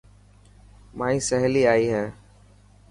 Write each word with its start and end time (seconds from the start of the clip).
مائي 0.97 1.19
سهيلي 1.27 1.63
آئي 1.73 1.85
هي. 1.95 2.05